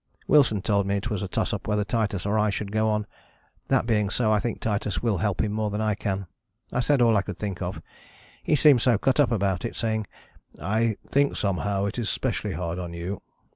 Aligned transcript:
Wilson 0.27 0.63
told 0.63 0.87
me 0.87 0.95
it 0.97 1.11
was 1.11 1.21
a 1.21 1.27
toss 1.27 1.53
up 1.53 1.67
whether 1.67 1.83
Titus 1.83 2.25
or 2.25 2.39
I 2.39 2.49
should 2.49 2.71
go 2.71 2.89
on: 2.89 3.05
that 3.67 3.85
being 3.85 4.09
so 4.09 4.31
I 4.31 4.39
think 4.39 4.59
Titus 4.59 5.03
will 5.03 5.19
help 5.19 5.41
him 5.43 5.51
more 5.51 5.69
than 5.69 5.79
I 5.79 5.93
can. 5.93 6.25
I 6.73 6.79
said 6.79 7.03
all 7.03 7.15
I 7.15 7.21
could 7.21 7.37
think 7.37 7.61
of 7.61 7.83
he 8.41 8.55
seemed 8.55 8.81
so 8.81 8.97
cut 8.97 9.19
up 9.19 9.31
about 9.31 9.63
it, 9.63 9.75
saying 9.75 10.07
'I 10.59 10.95
think, 11.07 11.37
somehow, 11.37 11.85
it 11.85 11.99
is 11.99 12.09
specially 12.09 12.53
hard 12.53 12.79
on 12.79 12.93
you.' 12.93 13.21